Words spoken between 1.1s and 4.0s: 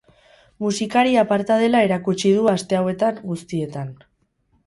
aparta dela erakutsi du aste hauetan guztietan.